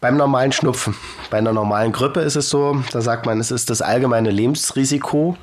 [0.00, 0.94] Beim normalen Schnupfen,
[1.30, 5.38] bei einer normalen Grippe ist es so, da sagt man, es ist das allgemeine Lebensrisiko,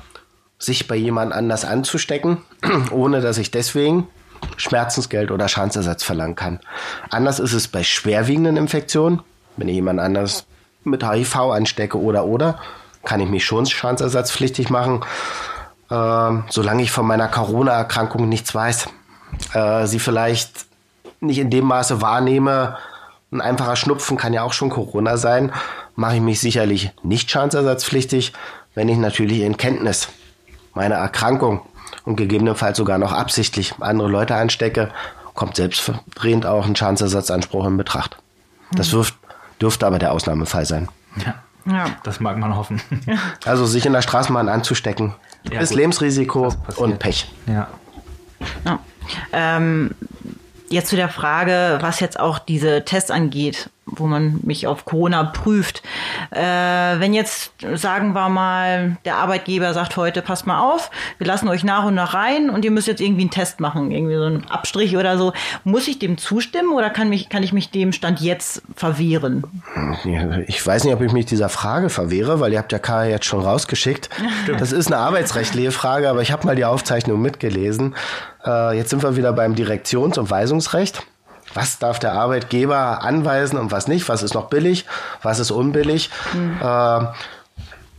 [0.62, 2.38] sich bei jemand anders anzustecken,
[2.90, 4.08] ohne dass ich deswegen
[4.56, 6.60] Schmerzensgeld oder Schadensersatz verlangen kann.
[7.10, 9.22] Anders ist es bei schwerwiegenden Infektionen,
[9.56, 10.46] wenn ich jemand anders
[10.84, 12.58] mit HIV anstecke oder oder,
[13.04, 15.02] kann ich mich schon schadensersatzpflichtig machen,
[15.90, 18.86] äh, solange ich von meiner Corona-Erkrankung nichts weiß.
[19.54, 20.66] Äh, sie vielleicht
[21.20, 22.76] nicht in dem Maße wahrnehme,
[23.32, 25.52] ein einfacher Schnupfen kann ja auch schon Corona sein,
[25.96, 28.32] mache ich mich sicherlich nicht schadensersatzpflichtig,
[28.74, 30.08] wenn ich natürlich in Kenntnis
[30.74, 31.60] meiner Erkrankung
[32.04, 34.90] und gegebenenfalls sogar noch absichtlich andere Leute anstecke,
[35.34, 38.16] kommt selbstredend auch ein Schadensersatzanspruch in Betracht.
[38.72, 39.14] Das wirft,
[39.60, 40.88] dürfte aber der Ausnahmefall sein.
[41.24, 41.34] Ja.
[41.64, 41.84] Ja.
[42.02, 42.82] Das mag man hoffen.
[43.44, 45.14] Also sich in der Straßenbahn anzustecken,
[45.50, 45.78] Ja, ist gut.
[45.78, 47.30] Lebensrisiko und Pech.
[47.46, 47.68] ja.
[48.64, 48.80] Ja.
[49.32, 49.92] Ähm,
[50.68, 55.24] jetzt zu der Frage, was jetzt auch diese Tests angeht, wo man mich auf Corona
[55.24, 55.82] prüft.
[56.30, 61.48] Äh, wenn jetzt, sagen wir mal, der Arbeitgeber sagt heute, passt mal auf, wir lassen
[61.48, 64.24] euch nach und nach rein und ihr müsst jetzt irgendwie einen Test machen, irgendwie so
[64.24, 65.32] einen Abstrich oder so.
[65.64, 69.44] Muss ich dem zustimmen oder kann, mich, kann ich mich dem Stand jetzt verwehren?
[70.46, 73.26] Ich weiß nicht, ob ich mich dieser Frage verwehre, weil ihr habt ja K jetzt
[73.26, 74.08] schon rausgeschickt.
[74.58, 77.94] Das ist eine arbeitsrechtliche Frage, aber ich habe mal die Aufzeichnung mitgelesen.
[78.44, 81.04] Äh, jetzt sind wir wieder beim Direktions- und Weisungsrecht.
[81.54, 84.08] Was darf der Arbeitgeber anweisen und was nicht?
[84.08, 84.86] Was ist noch billig?
[85.22, 86.10] Was ist unbillig?
[86.60, 87.00] Äh,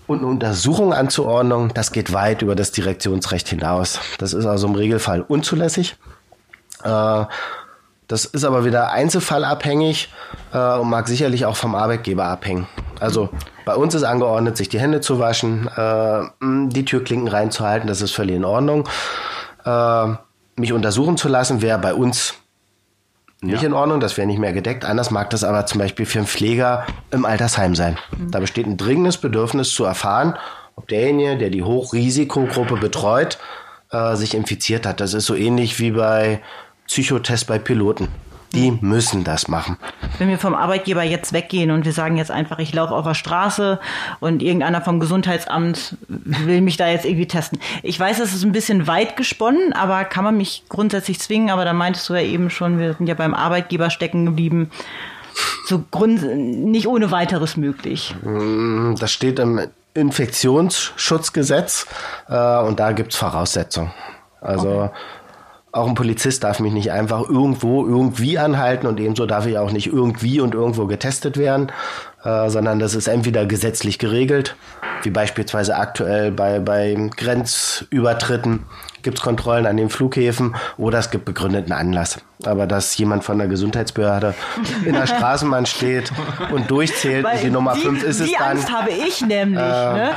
[0.06, 4.00] und eine Untersuchung anzuordnen, das geht weit über das Direktionsrecht hinaus.
[4.18, 5.96] Das ist also im Regelfall unzulässig.
[6.84, 7.26] Äh,
[8.08, 10.10] das ist aber wieder einzelfallabhängig
[10.54, 12.68] äh, und mag sicherlich auch vom Arbeitgeber abhängen.
[13.00, 13.30] Also
[13.66, 18.12] bei uns ist angeordnet, sich die Hände zu waschen, äh, die Türklinken reinzuhalten, das ist
[18.12, 18.88] völlig in Ordnung.
[19.66, 20.08] Äh,
[20.56, 22.36] mich untersuchen zu lassen wäre bei uns
[23.44, 23.68] nicht Ja.
[23.68, 24.86] in Ordnung, das wäre nicht mehr gedeckt.
[24.86, 27.98] Anders mag das aber zum Beispiel für einen Pfleger im Altersheim sein.
[28.32, 30.36] Da besteht ein dringendes Bedürfnis zu erfahren,
[30.76, 33.38] ob derjenige, der die Hochrisikogruppe betreut,
[33.92, 35.00] äh, sich infiziert hat.
[35.00, 36.42] Das ist so ähnlich wie bei
[36.88, 38.08] Psychotests bei Piloten.
[38.54, 39.78] Die müssen das machen.
[40.20, 43.16] Wenn wir vom Arbeitgeber jetzt weggehen und wir sagen jetzt einfach, ich laufe auf der
[43.16, 43.80] Straße
[44.20, 47.60] und irgendeiner vom Gesundheitsamt will mich da jetzt irgendwie testen.
[47.82, 51.50] Ich weiß, das ist ein bisschen weit gesponnen, aber kann man mich grundsätzlich zwingen?
[51.50, 54.70] Aber da meintest du ja eben schon, wir sind ja beim Arbeitgeber stecken geblieben.
[55.66, 58.16] So Grund, nicht ohne weiteres möglich.
[59.00, 59.62] Das steht im
[59.96, 61.88] Infektionsschutzgesetz
[62.28, 63.92] äh, und da gibt's Voraussetzungen.
[64.42, 64.92] Also
[65.74, 69.72] auch ein Polizist darf mich nicht einfach irgendwo irgendwie anhalten und ebenso darf ich auch
[69.72, 71.72] nicht irgendwie und irgendwo getestet werden,
[72.24, 74.56] äh, sondern das ist entweder gesetzlich geregelt,
[75.02, 78.66] wie beispielsweise aktuell bei, bei Grenzübertritten
[79.04, 82.18] gibt's Kontrollen an den Flughäfen oder es gibt begründeten Anlass.
[82.46, 84.34] Aber dass jemand von der Gesundheitsbehörde
[84.86, 86.12] in der Straßenbahn steht
[86.52, 88.58] und durchzählt, und die Nummer die, 5 ist es die dann.
[88.58, 89.60] Angst habe ich nämlich.
[89.60, 90.12] ne?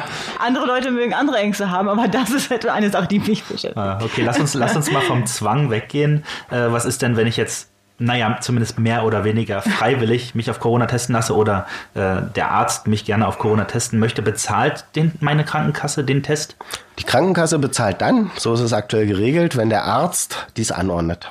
[0.44, 3.76] Andere Leute mögen andere Ängste haben, aber das ist etwa eine Sache, die mich beschäftigt.
[3.76, 6.24] Ah, Okay, lass uns, lass uns mal vom Zwang weggehen.
[6.50, 10.60] Äh, was ist denn, wenn ich jetzt, naja, zumindest mehr oder weniger freiwillig mich auf
[10.60, 14.22] Corona testen lasse oder äh, der Arzt mich gerne auf Corona testen möchte?
[14.22, 16.56] Bezahlt den, meine Krankenkasse den Test?
[16.98, 21.28] Die Krankenkasse bezahlt dann, so ist es aktuell geregelt, wenn der Arzt dies anordnet.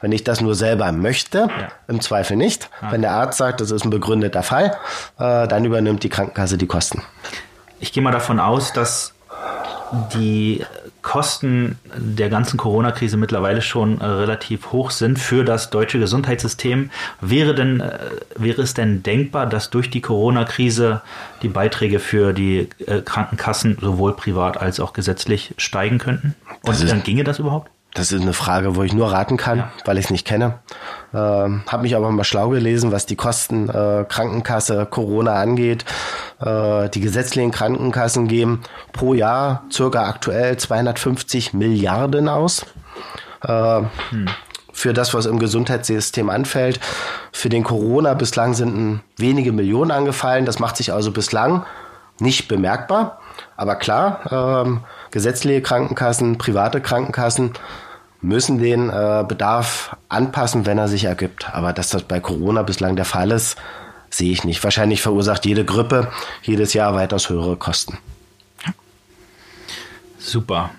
[0.00, 1.48] Wenn ich das nur selber möchte,
[1.88, 2.68] im Zweifel nicht.
[2.90, 4.76] Wenn der Arzt sagt, das ist ein begründeter Fall,
[5.18, 7.02] äh, dann übernimmt die Krankenkasse die Kosten.
[7.80, 9.14] Ich gehe mal davon aus, dass
[10.14, 10.64] die
[11.04, 16.90] Kosten der ganzen Corona-Krise mittlerweile schon äh, relativ hoch sind für das deutsche Gesundheitssystem.
[17.20, 17.98] Wäre, denn, äh,
[18.36, 21.02] wäre es denn denkbar, dass durch die Corona-Krise
[21.42, 26.34] die Beiträge für die äh, Krankenkassen sowohl privat als auch gesetzlich steigen könnten?
[26.62, 27.70] Und dann ginge das überhaupt?
[27.94, 30.58] Das ist eine Frage, wo ich nur raten kann, weil ich es nicht kenne.
[31.14, 35.84] Ähm, Habe mich aber mal schlau gelesen, was die Kosten äh, Krankenkasse Corona angeht.
[36.40, 42.66] Äh, die gesetzlichen Krankenkassen geben pro Jahr circa aktuell 250 Milliarden aus.
[43.42, 43.82] Äh,
[44.72, 46.80] Für das, was im Gesundheitssystem anfällt.
[47.30, 50.46] Für den Corona bislang sind wenige Millionen angefallen.
[50.46, 51.64] Das macht sich also bislang
[52.18, 53.20] nicht bemerkbar.
[53.56, 54.80] Aber klar, ähm,
[55.14, 57.52] gesetzliche Krankenkassen, private Krankenkassen
[58.20, 61.54] müssen den äh, Bedarf anpassen, wenn er sich ergibt.
[61.54, 63.56] Aber dass das bei Corona bislang der Fall ist,
[64.10, 64.64] sehe ich nicht.
[64.64, 66.10] Wahrscheinlich verursacht jede Grippe
[66.42, 67.98] jedes Jahr weitaus höhere Kosten.
[70.18, 70.70] Super.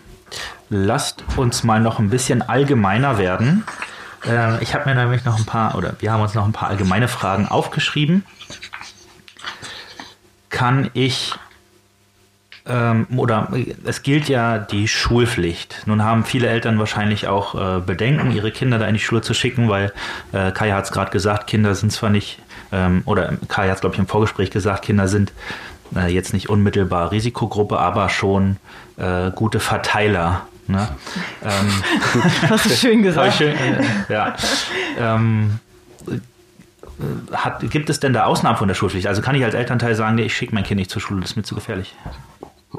[0.69, 3.63] Lasst uns mal noch ein bisschen allgemeiner werden.
[4.27, 6.67] Äh, ich habe mir nämlich noch ein paar, oder wir haben uns noch ein paar
[6.67, 8.25] allgemeine Fragen aufgeschrieben.
[10.49, 11.35] Kann ich,
[12.67, 13.49] ähm, oder
[13.83, 15.83] es gilt ja die Schulpflicht.
[15.85, 19.33] Nun haben viele Eltern wahrscheinlich auch äh, Bedenken, ihre Kinder da in die Schule zu
[19.33, 19.93] schicken, weil
[20.31, 22.39] äh, Kaya hat es gerade gesagt, Kinder sind zwar nicht,
[22.71, 25.31] ähm, oder Kaya hat es, glaube ich, im Vorgespräch gesagt, Kinder sind
[25.95, 28.57] äh, jetzt nicht unmittelbar Risikogruppe, aber schon
[28.97, 30.47] äh, gute Verteiler.
[30.67, 30.87] Ne?
[31.43, 31.83] ähm,
[32.49, 33.35] Hast du schön gesagt.
[33.35, 34.35] schön, äh, ja.
[34.97, 35.59] ähm,
[36.07, 39.05] äh, hat, gibt es denn da Ausnahmen von der Schulpflicht?
[39.05, 41.31] Also kann ich als Elternteil sagen, nee, ich schicke mein Kind nicht zur Schule, das
[41.31, 41.93] ist mir zu gefährlich.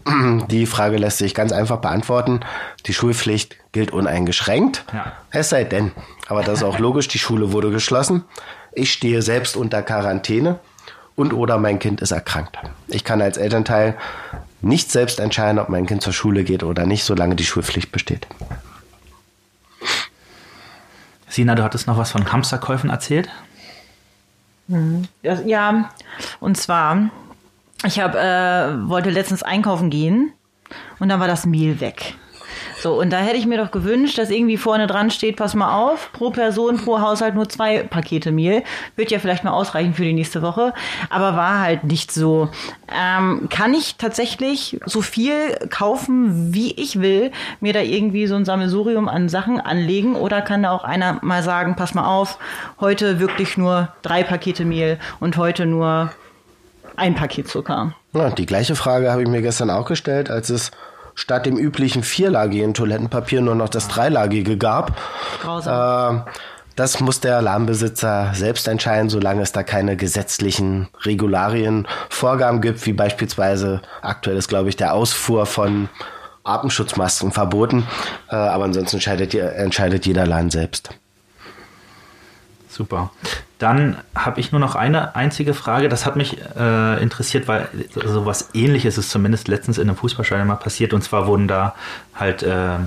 [0.50, 2.40] Die Frage lässt sich ganz einfach beantworten.
[2.87, 4.85] Die Schulpflicht gilt uneingeschränkt.
[4.92, 5.12] Ja.
[5.30, 5.92] Es sei denn,
[6.28, 8.24] aber das ist auch logisch, die Schule wurde geschlossen.
[8.72, 10.59] Ich stehe selbst unter Quarantäne
[11.14, 12.59] und oder mein Kind ist erkrankt.
[12.88, 13.96] Ich kann als Elternteil
[14.61, 18.26] nicht selbst entscheiden, ob mein Kind zur Schule geht oder nicht, solange die Schulpflicht besteht.
[21.28, 23.28] Sina, du hattest noch was von Hamsterkäufen erzählt?
[25.22, 25.90] Ja,
[26.40, 27.11] und zwar,
[27.85, 30.33] ich hab, äh, wollte letztens einkaufen gehen
[30.99, 32.17] und dann war das Mehl weg.
[32.79, 35.75] So, und da hätte ich mir doch gewünscht, dass irgendwie vorne dran steht, pass mal
[35.75, 38.62] auf, pro Person, pro Haushalt nur zwei Pakete Mehl.
[38.97, 40.75] Wird ja vielleicht mal ausreichen für die nächste Woche,
[41.09, 42.51] aber war halt nicht so.
[42.95, 45.35] Ähm, kann ich tatsächlich so viel
[45.71, 50.62] kaufen, wie ich will, mir da irgendwie so ein Sammelsurium an Sachen anlegen oder kann
[50.62, 52.39] da auch einer mal sagen, pass mal auf,
[52.79, 56.11] heute wirklich nur drei Pakete Mehl und heute nur
[56.96, 57.94] ein Paket Zucker?
[58.12, 60.70] Ja, die gleiche Frage habe ich mir gestern auch gestellt, als es
[61.14, 64.96] statt dem üblichen vierlagigen Toilettenpapier nur noch das dreilagige gab.
[65.40, 66.18] Grausam.
[66.18, 66.30] Äh,
[66.76, 72.92] das muss der Alarmbesitzer selbst entscheiden, solange es da keine gesetzlichen Regularien, Vorgaben gibt, wie
[72.92, 75.88] beispielsweise aktuell ist, glaube ich, der Ausfuhr von
[76.44, 77.87] Atemschutzmasken verboten.
[78.30, 80.90] Äh, aber ansonsten entscheidet, entscheidet jeder Laden selbst.
[82.77, 83.11] Super.
[83.59, 85.89] Dann habe ich nur noch eine einzige Frage.
[85.89, 90.57] Das hat mich äh, interessiert, weil sowas ähnliches ist zumindest letztens in einem Fußballstadion mal
[90.57, 90.93] passiert.
[90.93, 91.75] Und zwar wurden da
[92.15, 92.79] halt äh, äh,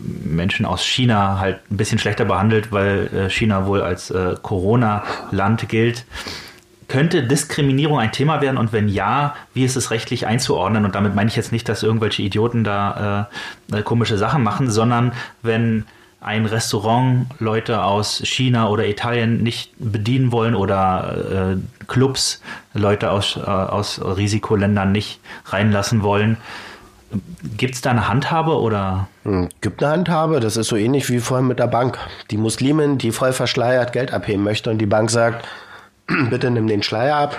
[0.00, 5.68] Menschen aus China halt ein bisschen schlechter behandelt, weil äh, China wohl als äh, Corona-Land
[5.68, 6.06] gilt.
[6.88, 10.86] Könnte Diskriminierung ein Thema werden und wenn ja, wie ist es rechtlich einzuordnen?
[10.86, 13.28] Und damit meine ich jetzt nicht, dass irgendwelche Idioten da
[13.70, 15.12] äh, komische Sachen machen, sondern
[15.42, 15.84] wenn
[16.24, 22.40] ein Restaurant Leute aus China oder Italien nicht bedienen wollen oder äh, Clubs
[22.72, 26.38] Leute aus, äh, aus Risikoländern nicht reinlassen wollen.
[27.56, 29.08] Gibt es da eine Handhabe oder?
[29.24, 31.98] Hm, Gibt eine Handhabe, das ist so ähnlich wie vorhin mit der Bank.
[32.30, 35.46] Die Muslimin, die voll verschleiert Geld abheben möchte und die Bank sagt,
[36.30, 37.36] bitte nimm den Schleier ab.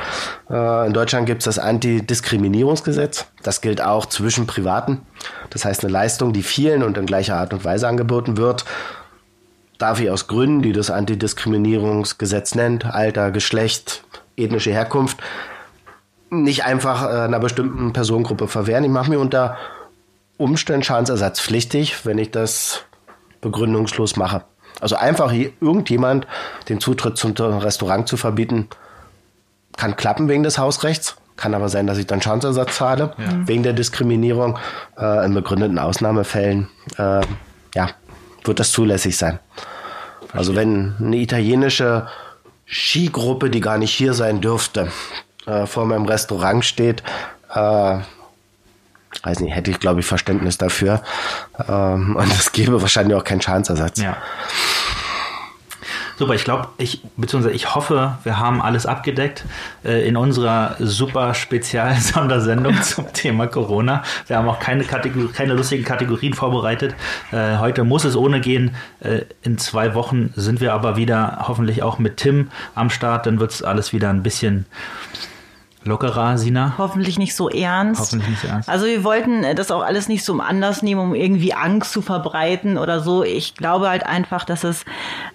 [0.49, 3.27] Äh, in Deutschland gibt es das Antidiskriminierungsgesetz.
[3.43, 5.01] Das gilt auch zwischen Privaten.
[5.49, 8.65] Das heißt, eine Leistung, die vielen und in gleicher Art und Weise angeboten wird,
[9.77, 14.03] darf ich aus Gründen, die das Antidiskriminierungsgesetz nennt, Alter, Geschlecht,
[14.37, 15.19] ethnische Herkunft,
[16.29, 18.83] nicht einfach äh, einer bestimmten Personengruppe verwehren.
[18.83, 19.57] Ich mache mir unter
[20.37, 22.83] Umständen schadensersatzpflichtig, wenn ich das
[23.41, 24.43] begründungslos mache.
[24.81, 26.27] Also einfach irgendjemand
[26.69, 28.69] den Zutritt zum Restaurant zu verbieten,
[29.77, 31.15] kann klappen wegen des Hausrechts.
[31.37, 33.47] Kann aber sein, dass ich dann Schadensersatz zahle, ja.
[33.47, 34.57] wegen der Diskriminierung.
[34.97, 37.21] Äh, in begründeten Ausnahmefällen äh,
[37.75, 37.89] ja,
[38.45, 39.39] wird das zulässig sein.
[40.19, 40.39] Verstehe.
[40.39, 42.07] Also wenn eine italienische
[42.65, 44.87] Skigruppe, die gar nicht hier sein dürfte,
[45.45, 47.03] äh, vor meinem Restaurant steht,
[47.53, 47.99] äh,
[49.25, 51.01] weiß nicht, hätte ich, glaube ich, Verständnis dafür.
[51.67, 54.01] Ähm, und es gäbe wahrscheinlich auch keinen Schadensersatz.
[54.01, 54.17] Ja.
[56.17, 59.43] Super, ich glaube, ich, beziehungsweise ich hoffe, wir haben alles abgedeckt
[59.83, 64.01] äh, in unserer super Spezial-Sondersendung zum Thema Corona.
[64.27, 66.95] Wir haben auch keine, Kategor keine lustigen Kategorien vorbereitet.
[67.33, 68.75] Äh, heute muss es ohne gehen.
[69.01, 73.25] Äh, in zwei Wochen sind wir aber wieder hoffentlich auch mit Tim am Start.
[73.25, 74.65] Dann wird es alles wieder ein bisschen
[75.85, 76.75] lockerer, Sina?
[76.77, 78.01] Hoffentlich nicht so ernst.
[78.01, 78.69] Hoffentlich nicht so ernst.
[78.69, 82.01] Also wir wollten das auch alles nicht so um Anlass nehmen, um irgendwie Angst zu
[82.01, 83.23] verbreiten oder so.
[83.23, 84.85] Ich glaube halt einfach, dass es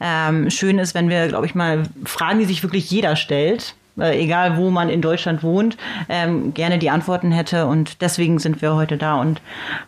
[0.00, 4.22] ähm, schön ist, wenn wir, glaube ich mal, Fragen, die sich wirklich jeder stellt, äh,
[4.22, 5.76] egal wo man in Deutschland wohnt,
[6.08, 7.66] ähm, gerne die Antworten hätte.
[7.66, 9.40] Und deswegen sind wir heute da und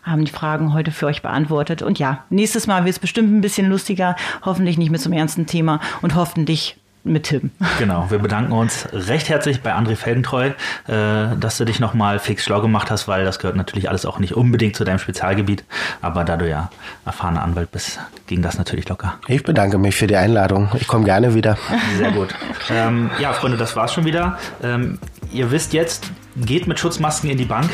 [0.03, 1.83] haben die Fragen heute für euch beantwortet.
[1.83, 5.19] Und ja, nächstes Mal wird es bestimmt ein bisschen lustiger, hoffentlich nicht mit so einem
[5.19, 7.51] ernsten Thema und hoffentlich mit Tim.
[7.79, 10.51] Genau, wir bedanken uns recht herzlich bei André Feldentreu,
[10.87, 14.19] äh, dass du dich nochmal fix schlau gemacht hast, weil das gehört natürlich alles auch
[14.19, 15.65] nicht unbedingt zu deinem Spezialgebiet.
[16.01, 16.71] Aber da du ja
[17.05, 19.15] erfahrener Anwalt bist, ging das natürlich locker.
[19.27, 20.71] Ich bedanke mich für die Einladung.
[20.75, 21.59] Ich komme gerne wieder.
[21.97, 22.35] Sehr gut.
[22.71, 24.39] ähm, ja, Freunde, das war's schon wieder.
[24.63, 24.99] Ähm,
[25.33, 27.69] ihr wisst jetzt, geht mit Schutzmasken in die Bank.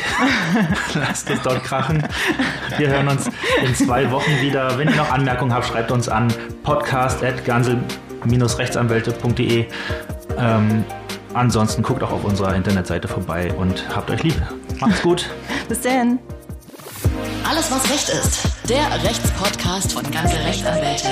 [0.95, 2.03] Lasst es dort krachen.
[2.77, 3.29] Wir hören uns
[3.63, 4.77] in zwei Wochen wieder.
[4.77, 7.79] Wenn ihr noch Anmerkungen habt, schreibt uns an podcast.gansel
[8.23, 9.65] rechtsanwälte.de.
[10.37, 10.85] Ähm,
[11.33, 14.41] ansonsten guckt auch auf unserer Internetseite vorbei und habt euch lieb.
[14.79, 15.29] Macht's gut.
[15.69, 16.19] Bis dann.
[17.49, 18.41] Alles, was Recht ist.
[18.69, 21.07] Der Rechtspodcast von Ganze Rechtsanwälte.